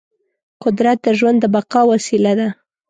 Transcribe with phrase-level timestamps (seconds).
[0.63, 2.47] قدرت د ژوند د بقا وسیله ده.